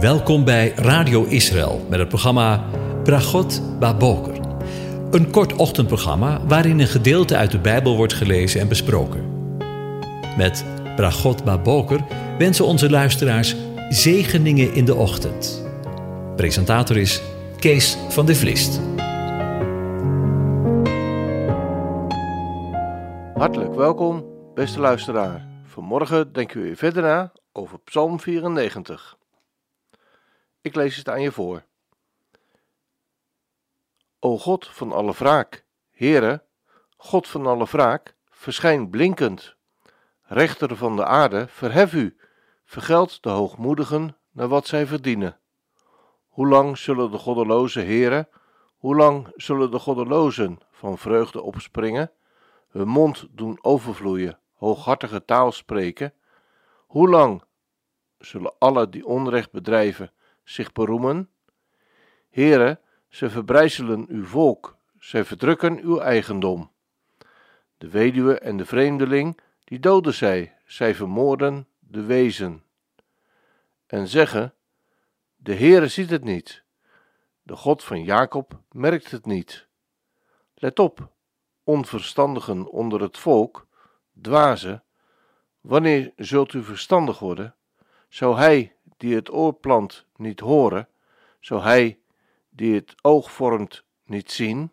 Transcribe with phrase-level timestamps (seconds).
[0.00, 2.64] Welkom bij Radio Israël met het programma
[3.04, 4.40] Bragot Baboker.
[5.10, 9.24] Een kort ochtendprogramma waarin een gedeelte uit de Bijbel wordt gelezen en besproken.
[10.36, 10.64] Met
[10.96, 12.00] Bragot Baboker
[12.38, 13.56] wensen onze luisteraars
[13.88, 15.66] zegeningen in de ochtend.
[16.36, 17.22] Presentator is
[17.58, 18.80] Kees van de Vlist.
[23.34, 24.24] Hartelijk welkom,
[24.54, 25.46] beste luisteraar.
[25.64, 29.16] Vanmorgen denken we weer verder na over Psalm 94.
[30.66, 31.62] Ik lees het aan je voor.
[34.18, 36.44] O God van alle wraak, Heere,
[36.96, 39.56] God van alle wraak, verschijn blinkend.
[40.22, 42.16] Rechter van de aarde, verhef u,
[42.64, 45.38] vergeld de hoogmoedigen naar wat zij verdienen.
[46.28, 48.28] Hoe lang zullen de goddeloze Heere,
[48.76, 52.12] hoe lang zullen de goddelozen van vreugde opspringen,
[52.68, 56.14] hun mond doen overvloeien, hooghartige taal spreken?
[56.86, 57.42] Hoe lang
[58.18, 60.10] zullen alle die onrecht bedrijven
[60.46, 61.30] zich beroemen?
[62.30, 66.70] Heere, ze verbrijzelen uw volk, zij verdrukken uw eigendom.
[67.78, 72.64] De weduwe en de vreemdeling, die doden zij, zij vermoorden de wezen.
[73.86, 74.54] En zeggen,
[75.36, 76.64] de Heere ziet het niet,
[77.42, 79.66] de God van Jacob merkt het niet.
[80.54, 81.12] Let op,
[81.64, 83.66] onverstandigen onder het volk,
[84.20, 84.84] dwazen,
[85.60, 87.54] wanneer zult u verstandig worden?
[88.08, 90.88] Zou hij die het oor plant niet horen,
[91.40, 91.98] zou hij
[92.48, 94.70] die het oog vormt niet zien?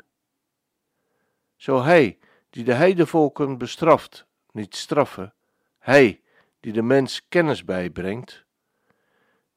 [1.56, 2.18] Zou hij
[2.50, 5.34] die de heidevolken bestraft niet straffen,
[5.80, 6.22] hij
[6.60, 8.46] die de mens kennis bijbrengt?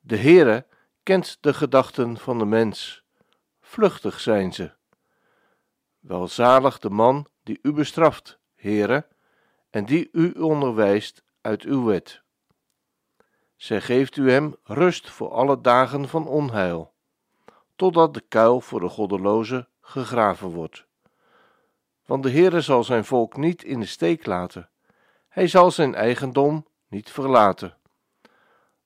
[0.01, 0.67] De Heere
[1.03, 3.03] kent de gedachten van de mens,
[3.61, 4.73] vluchtig zijn ze.
[5.99, 9.07] Welzalig de man die u bestraft, Heere,
[9.71, 12.23] en die u onderwijst uit uw wet.
[13.57, 16.93] Zij geeft u hem rust voor alle dagen van onheil,
[17.77, 20.87] totdat de kuil voor de goddeloze gegraven wordt.
[22.05, 24.71] Want de Heere zal zijn volk niet in de steek laten,
[25.29, 27.77] hij zal zijn eigendom niet verlaten.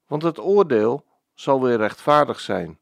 [0.07, 1.05] Want het oordeel
[1.35, 2.79] zal weer rechtvaardig zijn.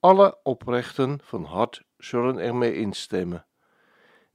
[0.00, 3.46] Alle oprechten van hart zullen ermee instemmen.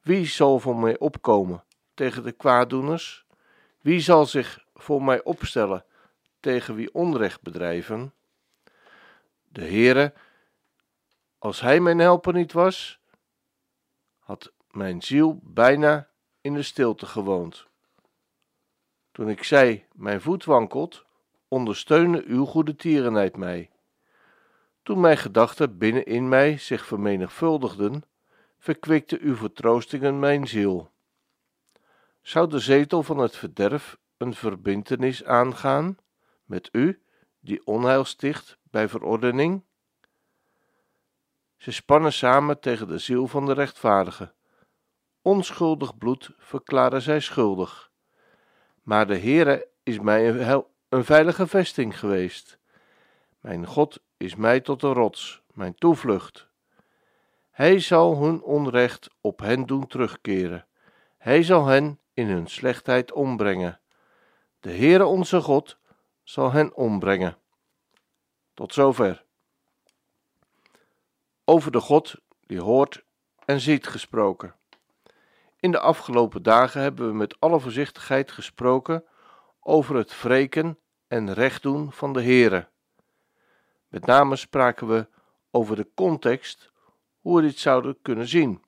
[0.01, 1.63] Wie zal voor mij opkomen
[1.94, 3.25] tegen de kwaaddoeners?
[3.81, 5.85] Wie zal zich voor mij opstellen
[6.39, 8.13] tegen wie onrecht bedrijven?
[9.47, 10.13] De Heere,
[11.38, 13.00] als Hij mijn helper niet was,
[14.19, 16.09] had mijn ziel bijna
[16.41, 17.67] in de stilte gewoond.
[19.11, 21.05] Toen ik zei, mijn voet wankelt,
[21.47, 23.69] ondersteunde uw goede tierenheid mij.
[24.83, 28.03] Toen mijn gedachten binnenin mij zich vermenigvuldigden,
[28.59, 30.91] verkwikte uw vertroostingen mijn ziel.
[32.21, 35.97] Zou de zetel van het verderf een verbintenis aangaan
[36.50, 37.02] met u,
[37.40, 39.64] die onheil sticht bij verordening?
[41.58, 44.34] Ze spannen samen tegen de ziel van de rechtvaardige.
[45.22, 47.92] Onschuldig bloed verklaren zij schuldig.
[48.84, 52.60] Maar de Heere is mij een, een veilige vesting geweest.
[53.40, 56.48] Mijn God is mij tot een rots, mijn toevlucht.
[57.52, 60.68] Hij zal hun onrecht op hen doen terugkeren.
[61.18, 63.80] Hij zal hen in hun slechtheid ombrengen.
[64.60, 65.80] De Heere onze God
[66.29, 67.38] zal hen ombrengen.
[68.53, 69.25] Tot zover.
[71.45, 73.03] Over de God die hoort
[73.45, 74.56] en ziet gesproken.
[75.59, 79.06] In de afgelopen dagen hebben we met alle voorzichtigheid gesproken
[79.59, 82.68] over het wreken en recht doen van de Heere.
[83.88, 85.07] Met name spraken we
[85.51, 86.72] over de context,
[87.19, 88.63] hoe we dit zouden kunnen zien.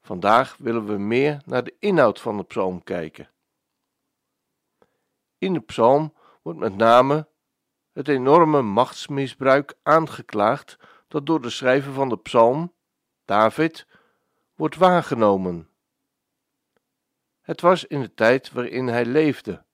[0.00, 3.30] Vandaag willen we meer naar de inhoud van de psalm kijken.
[5.38, 6.14] In de psalm
[6.46, 7.28] wordt met name
[7.92, 10.76] het enorme machtsmisbruik aangeklaagd
[11.08, 12.74] dat door de schrijver van de psalm,
[13.24, 13.86] David,
[14.54, 15.68] wordt waargenomen.
[17.40, 19.64] Het was in de tijd waarin hij leefde.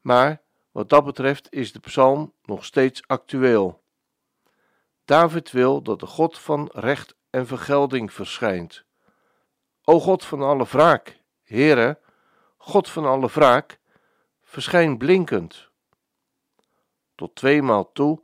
[0.00, 3.82] Maar wat dat betreft is de psalm nog steeds actueel.
[5.04, 8.84] David wil dat de God van recht en vergelding verschijnt.
[9.84, 12.00] O God van alle wraak, Heere,
[12.56, 13.80] God van alle wraak,
[14.52, 15.68] verschijn blinkend.
[17.14, 18.22] Tot tweemaal toe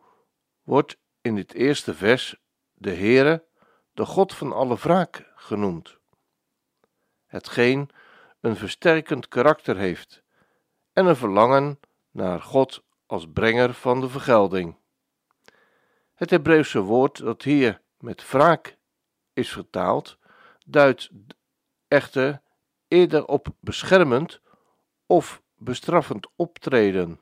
[0.63, 2.37] wordt in dit eerste vers
[2.75, 3.45] de Heere,
[3.93, 5.99] de God van alle wraak, genoemd.
[7.27, 7.91] Hetgeen
[8.41, 10.23] een versterkend karakter heeft
[10.93, 11.81] en een verlangen
[12.11, 14.77] naar God als brenger van de vergelding.
[16.15, 18.77] Het Hebreeuwse woord dat hier met wraak
[19.33, 20.19] is vertaald,
[20.67, 21.11] duidt
[21.89, 22.43] echter
[22.89, 24.41] eerder op beschermend
[25.07, 27.21] of bestraffend optreden.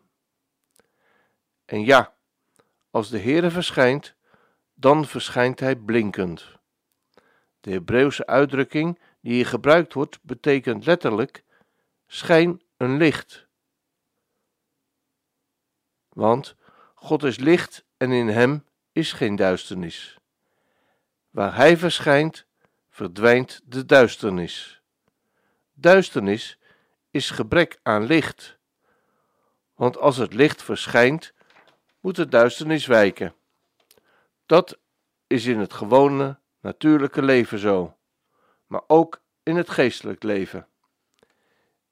[1.65, 2.15] En ja,
[2.91, 4.15] als de Heere verschijnt,
[4.75, 6.55] dan verschijnt hij blinkend.
[7.61, 11.45] De Hebreeuwse uitdrukking die hier gebruikt wordt, betekent letterlijk
[12.07, 13.47] schijn een licht.
[16.09, 16.57] Want
[16.95, 20.19] God is licht en in hem is geen duisternis.
[21.31, 22.47] Waar hij verschijnt,
[22.89, 24.83] verdwijnt de duisternis.
[25.73, 26.59] Duisternis
[27.17, 28.59] is gebrek aan licht.
[29.75, 31.35] Want als het licht verschijnt,
[32.01, 33.35] moet de duisternis wijken.
[34.47, 34.79] Dat
[35.27, 37.97] is in het gewone, natuurlijke leven zo,
[38.67, 40.69] maar ook in het geestelijk leven.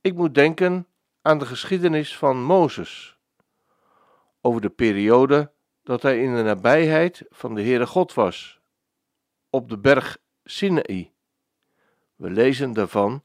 [0.01, 0.87] Ik moet denken
[1.23, 3.19] aan de geschiedenis van Mozes,
[4.41, 8.61] over de periode dat hij in de nabijheid van de Heere God was,
[9.51, 11.13] op de berg Sinaï.
[12.15, 13.23] We lezen daarvan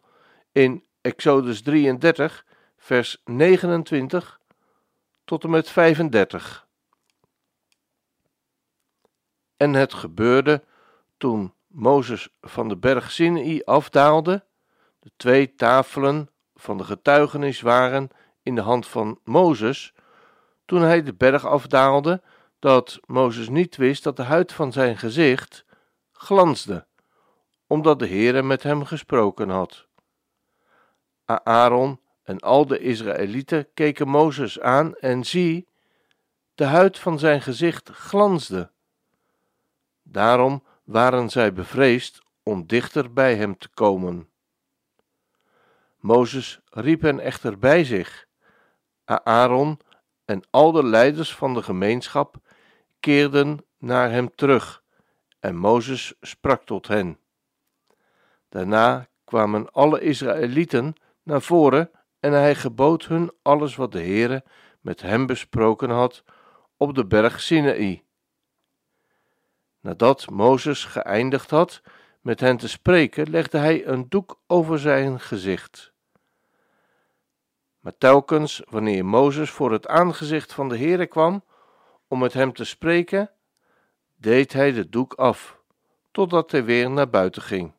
[0.52, 2.45] in Exodus 33,
[2.77, 4.39] vers 29
[5.25, 6.67] tot en met 35.
[9.57, 10.63] En het gebeurde
[11.17, 14.45] toen Mozes van de berg Sinaï afdaalde,
[15.00, 18.09] de twee tafelen van de getuigenis waren
[18.44, 19.94] in de hand van Mozes,
[20.65, 22.21] toen hij de berg afdaalde,
[22.59, 25.65] dat Mozes niet wist dat de huid van zijn gezicht
[26.11, 26.85] glansde,
[27.67, 29.88] omdat de Heere met hem gesproken had.
[31.38, 35.68] Aaron en al de Israëlieten keken Mozes aan en zie,
[36.56, 38.72] de huid van zijn gezicht glansde.
[40.04, 44.30] Daarom waren zij bevreesd om dichter bij hem te komen.
[46.00, 48.28] Mozes riep hen echter bij zich.
[49.06, 49.80] Aaron
[50.26, 52.36] en al de leiders van de gemeenschap
[53.00, 54.84] keerden naar hem terug,
[55.40, 57.20] en Mozes sprak tot hen.
[58.50, 60.96] Daarna kwamen alle Israëlieten
[61.30, 64.44] naar voren en hij gebood hun alles wat de Heere
[64.81, 66.24] met hem besproken had
[66.78, 68.04] op de berg Sinaï.
[69.80, 71.81] Nadat Mozes geëindigd had
[72.22, 75.94] met hen te spreken, legde hij een doek over zijn gezicht.
[77.80, 81.44] Maar telkens wanneer Mozes voor het aangezicht van de Heere kwam
[82.08, 83.31] om met hem te spreken,
[84.16, 85.60] deed hij de doek af,
[86.12, 87.74] totdat hij weer naar buiten ging.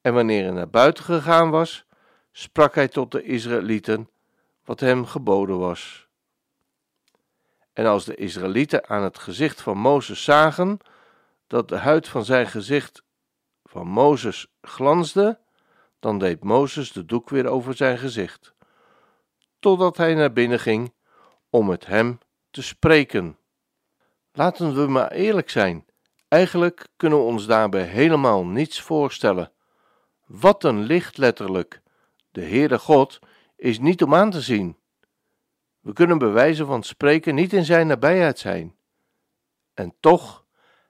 [0.00, 1.87] En wanneer hij naar buiten gegaan was,
[2.38, 4.10] sprak hij tot de Israëlieten
[4.64, 6.08] wat hem geboden was.
[7.72, 10.78] En als de Israëlieten aan het gezicht van Mozes zagen
[11.46, 13.02] dat de huid van zijn gezicht
[13.64, 15.40] van Mozes glansde,
[15.98, 18.54] dan deed Mozes de doek weer over zijn gezicht,
[19.58, 20.92] totdat hij naar binnen ging
[21.50, 22.18] om met hem
[22.50, 23.38] te spreken.
[24.32, 25.86] Laten we maar eerlijk zijn.
[26.28, 29.52] Eigenlijk kunnen we ons daarbij helemaal niets voorstellen.
[30.26, 31.80] Wat een licht letterlijk.
[32.38, 33.18] De Heere God
[33.56, 34.76] is niet om aan te zien.
[35.80, 38.76] We kunnen bij wijze van spreken niet in zijn nabijheid zijn.
[39.74, 40.44] En toch,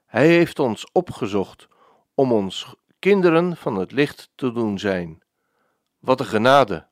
[0.05, 1.67] Hij heeft ons opgezocht
[2.13, 5.23] om ons kinderen van het licht te doen zijn.
[5.99, 6.87] Wat een genade!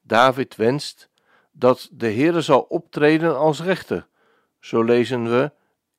[0.00, 1.10] David wenst
[1.52, 4.08] dat de Heere zal optreden als rechter.
[4.60, 5.52] Zo lezen we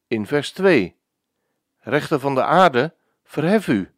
[0.07, 0.95] in vers 2.
[1.79, 2.93] Rechter van de aarde,
[3.23, 3.91] verhef u.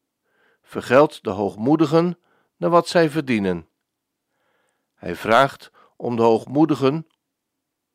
[0.62, 2.16] Vergeld de hoogmoedigen
[2.62, 3.68] naar wat zij verdienen.
[4.94, 7.08] Hij vraagt om de hoogmoedigen,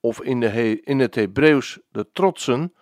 [0.00, 2.74] of in, de in het Hebreeuws de trotsen,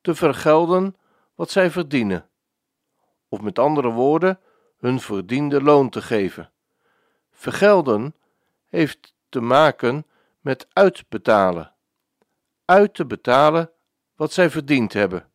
[0.00, 0.96] te vergelden
[1.34, 2.28] wat zij verdienen.
[3.28, 4.40] Of met andere woorden,
[4.78, 6.52] hun verdiende loon te geven.
[7.30, 8.14] Vergelden
[8.68, 10.06] heeft te maken
[10.40, 11.74] met uitbetalen.
[12.64, 13.70] Uit te betalen
[14.14, 15.30] wat zij verdiend hebben.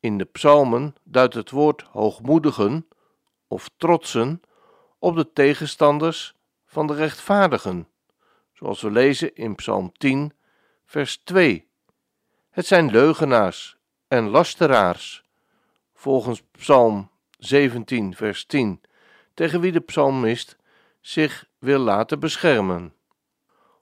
[0.00, 2.88] In de psalmen duidt het woord hoogmoedigen
[3.46, 4.42] of trotsen
[4.98, 6.34] op de tegenstanders
[6.66, 7.88] van de rechtvaardigen,
[8.52, 10.32] zoals we lezen in Psalm 10,
[10.84, 11.68] vers 2.
[12.50, 13.76] Het zijn leugenaars
[14.08, 15.24] en lasteraars,
[15.94, 18.80] volgens Psalm 17, vers 10,
[19.34, 20.56] tegen wie de psalmist
[21.00, 22.94] zich wil laten beschermen.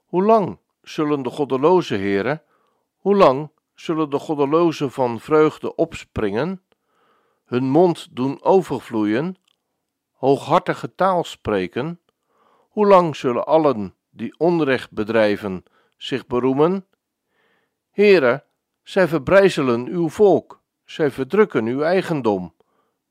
[0.05, 2.41] Hoe lang zullen de goddeloze heren,
[2.97, 6.61] hoe lang zullen de goddelozen van vreugde opspringen,
[7.45, 9.37] hun mond doen overvloeien,
[10.17, 11.99] hooghartige taal spreken?
[12.69, 15.63] Hoe lang zullen allen die onrecht bedrijven
[15.97, 16.85] zich beroemen?
[17.91, 18.43] Heren,
[18.83, 22.55] zij verbrijzelen uw volk, zij verdrukken uw eigendom.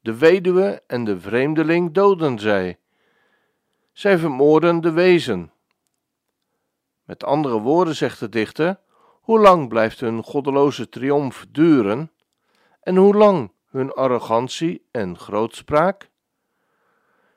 [0.00, 2.78] De weduwe en de vreemdeling doden zij.
[3.92, 5.52] Zij vermoorden de wezen.
[7.04, 8.80] Met andere woorden zegt de dichter:
[9.20, 12.10] hoe lang blijft hun goddeloze triomf duren?
[12.80, 16.10] En hoe lang hun arrogantie en grootspraak?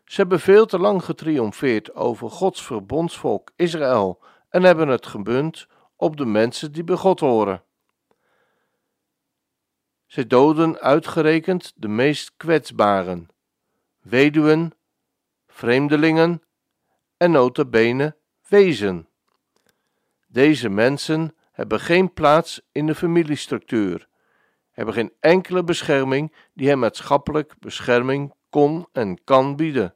[0.10, 6.18] Ze hebben veel te lang getriomfeerd over Gods verbondsvolk Israël en hebben het gemunt op
[6.18, 7.64] de mensen die bij God horen.
[10.06, 13.28] Zij doden uitgerekend de meest kwetsbaren,
[14.00, 14.72] weduwen,
[15.48, 16.44] vreemdelingen
[17.18, 19.10] en notabene wezen.
[20.28, 24.08] Deze mensen hebben geen plaats in de familiestructuur,
[24.72, 29.94] hebben geen enkele bescherming die hen maatschappelijk bescherming kon en kan bieden.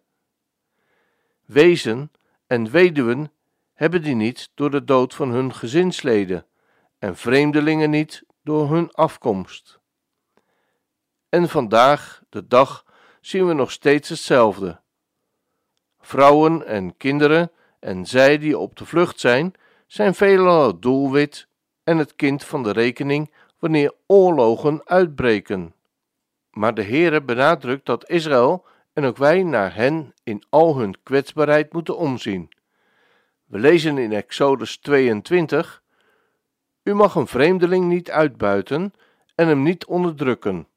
[1.45, 2.11] Wezen
[2.47, 3.31] en weduwen
[3.73, 6.45] hebben die niet door de dood van hun gezinsleden
[6.99, 9.79] en vreemdelingen niet door hun afkomst.
[11.29, 12.85] En vandaag, de dag,
[13.21, 14.79] zien we nog steeds hetzelfde.
[15.99, 19.53] Vrouwen en kinderen en zij die op de vlucht zijn,
[19.87, 21.47] zijn veelal het doelwit
[21.83, 25.73] en het kind van de rekening wanneer oorlogen uitbreken.
[26.51, 31.73] Maar de Heere benadrukt dat Israël en ook wij naar hen in al hun kwetsbaarheid
[31.73, 32.49] moeten omzien.
[33.45, 35.83] We lezen in Exodus 22:
[36.83, 38.93] U mag een vreemdeling niet uitbuiten
[39.35, 40.67] en hem niet onderdrukken,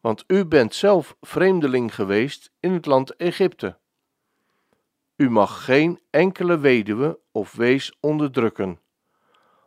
[0.00, 3.76] want u bent zelf vreemdeling geweest in het land Egypte.
[5.16, 8.80] U mag geen enkele weduwe of wees onderdrukken.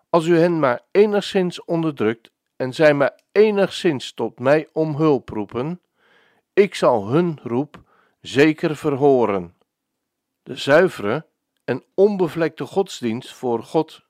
[0.10, 5.82] Als u hen maar enigszins onderdrukt en zij maar enigszins tot mij om hulp roepen,
[6.56, 7.84] ik zal hun roep
[8.22, 9.56] zeker verhoren.
[10.44, 11.26] De zuivere
[11.64, 14.02] en onbevlekte godsdienst voor God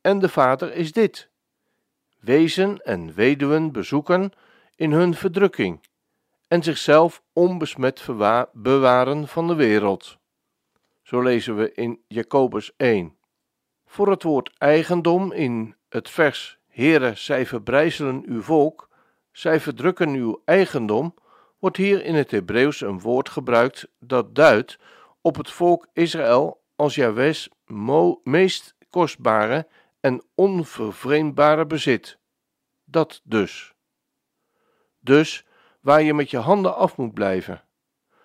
[0.00, 1.30] en de Vader is dit:
[2.20, 4.32] wezen en weduwen bezoeken
[4.76, 5.80] in hun verdrukking
[6.48, 8.06] en zichzelf onbesmet
[8.52, 10.18] bewaren van de wereld.
[11.02, 13.16] Zo lezen we in Jacobus 1.
[13.86, 18.88] Voor het woord eigendom in het vers Heere, zij verbrijzelen uw volk,
[19.32, 21.14] zij verdrukken uw eigendom,
[21.62, 24.78] wordt hier in het Hebreeuws een woord gebruikt dat duidt
[25.20, 27.48] op het volk Israël als Jahwes
[28.22, 29.66] meest kostbare
[30.00, 32.18] en onvervreemdbare bezit.
[32.84, 33.74] Dat dus.
[35.00, 35.46] Dus
[35.80, 37.64] waar je met je handen af moet blijven.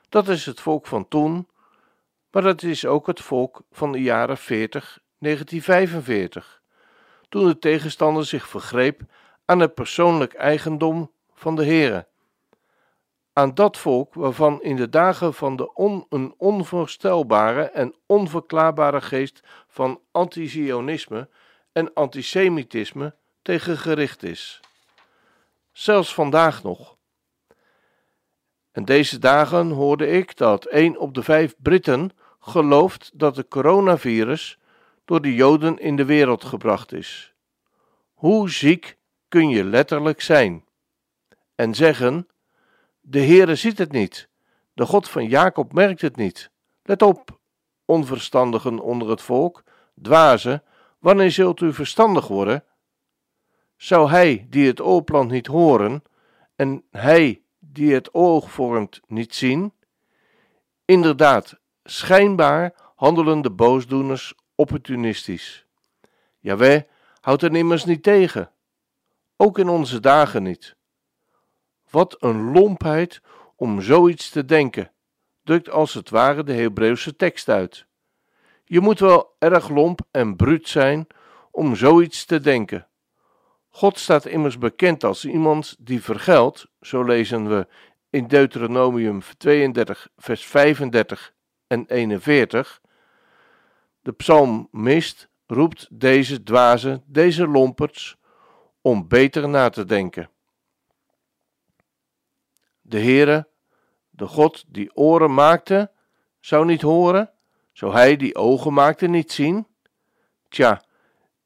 [0.09, 1.47] Dat is het volk van toen,
[2.31, 6.61] maar dat is ook het volk van de jaren 40, 1945,
[7.29, 9.01] toen de tegenstander zich vergreep
[9.45, 12.07] aan het persoonlijk eigendom van de Heere.
[13.37, 19.39] Aan dat volk waarvan in de dagen van de on, een onvoorstelbare en onverklaarbare geest
[19.67, 21.29] van anti-Zionisme
[21.71, 24.59] en antisemitisme tegen gericht is.
[25.71, 26.97] Zelfs vandaag nog.
[28.71, 34.59] En deze dagen hoorde ik dat één op de vijf Britten gelooft dat de coronavirus
[35.05, 37.33] door de Joden in de wereld gebracht is.
[38.13, 40.65] Hoe ziek kun je letterlijk zijn?
[41.55, 42.27] En zeggen:
[43.09, 44.29] De Heere ziet het niet,
[44.73, 46.51] de God van Jacob merkt het niet.
[46.83, 47.39] Let op,
[47.85, 49.63] onverstandigen onder het volk,
[50.01, 50.63] dwazen,
[50.99, 52.63] wanneer zult u verstandig worden?
[53.75, 56.03] Zou hij die het oorplant niet horen,
[56.55, 59.73] en hij die het oog vormt niet zien?
[60.85, 65.65] Inderdaad, schijnbaar handelen de boosdoeners opportunistisch.
[66.39, 66.87] Jawel,
[67.21, 68.51] houdt er immers niet tegen.
[69.37, 70.76] Ook in onze dagen niet.
[71.97, 73.21] Wat een lompheid
[73.55, 74.91] om zoiets te denken,
[75.43, 77.85] drukt als het ware de Hebreeuwse tekst uit.
[78.65, 81.07] Je moet wel erg lomp en bruut zijn
[81.51, 82.87] om zoiets te denken.
[83.69, 87.67] God staat immers bekend als iemand die vergeldt, zo lezen we
[88.09, 91.33] in Deuteronomium 32, vers 35
[91.67, 92.81] en 41.
[94.01, 98.17] De psalmist roept deze dwazen, deze lomperts,
[98.81, 100.29] om beter na te denken.
[102.87, 103.47] De Heere,
[104.09, 105.91] de God die oren maakte,
[106.39, 107.31] zou niet horen,
[107.71, 109.67] zou hij die ogen maakte niet zien?
[110.49, 110.83] Tja,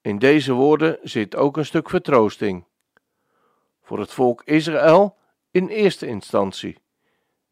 [0.02, 2.66] in deze woorden zit ook een stuk vertroosting.
[3.82, 5.18] Voor het volk Israël
[5.52, 6.78] in eerste instantie.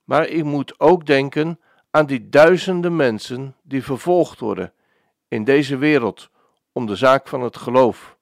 [0.03, 1.59] Maar ik moet ook denken
[1.91, 4.73] aan die duizenden mensen die vervolgd worden
[5.27, 6.29] in deze wereld
[6.71, 8.17] om de zaak van het geloof.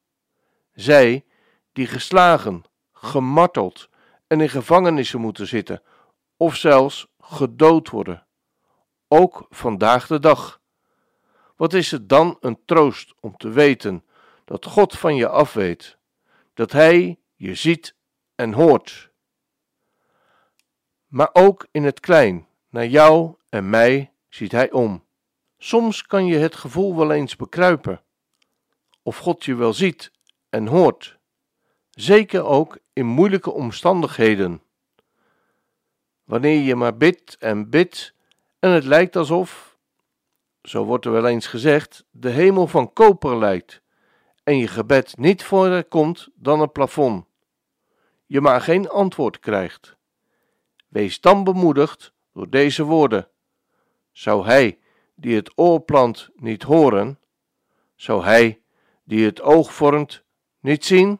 [0.73, 1.25] Zij
[1.73, 3.89] die geslagen, gemarteld
[4.27, 5.81] en in gevangenissen moeten zitten,
[6.37, 8.27] of zelfs gedood worden.
[9.07, 10.61] Ook vandaag de dag.
[11.55, 14.05] Wat is het dan een troost om te weten
[14.45, 15.97] dat God van je afweet,
[16.53, 17.95] dat Hij je ziet
[18.35, 19.11] en hoort.
[21.07, 25.05] Maar ook in het klein, naar jou en mij, ziet Hij om.
[25.57, 28.03] Soms kan je het gevoel wel eens bekruipen,
[29.01, 30.11] of God je wel ziet
[30.49, 31.16] en hoort,
[31.97, 34.61] zeker ook in moeilijke omstandigheden.
[36.23, 38.13] Wanneer je maar bidt en bidt
[38.59, 39.77] en het lijkt alsof,
[40.63, 43.81] zo wordt er wel eens gezegd, de hemel van koper lijkt
[44.43, 47.25] en je gebed niet verder komt dan het plafond.
[48.25, 49.95] je maar geen antwoord krijgt.
[50.87, 53.27] Wees dan bemoedigd door deze woorden.
[54.11, 54.79] Zou hij
[55.15, 57.19] die het oor plant niet horen?
[57.95, 58.61] Zou hij
[59.03, 60.23] die het oog vormt
[60.59, 61.19] niet zien?